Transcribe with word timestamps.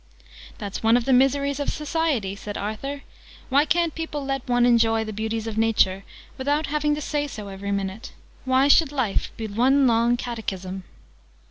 "That's 0.57 0.81
one 0.81 0.97
of 0.97 1.05
the 1.05 1.13
miseries 1.13 1.59
of 1.59 1.69
Society!" 1.69 2.35
said 2.35 2.57
Arthur. 2.57 3.03
"Why 3.49 3.67
ca'n't 3.67 3.93
people 3.93 4.25
let 4.25 4.49
one 4.49 4.65
enjoy 4.65 5.03
the 5.03 5.13
beauties 5.13 5.45
of 5.45 5.59
Nature 5.59 6.03
without 6.39 6.65
having 6.65 6.95
to 6.95 7.01
say 7.01 7.27
so 7.27 7.49
every 7.49 7.71
minute? 7.71 8.11
Why 8.43 8.67
should 8.67 8.91
Life 8.91 9.31
be 9.37 9.45
one 9.45 9.85
long 9.85 10.17
Catechism?" 10.17 10.85